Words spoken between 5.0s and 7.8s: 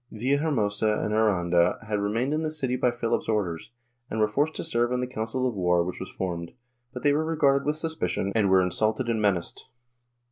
council of war which was formed, but they were regarded with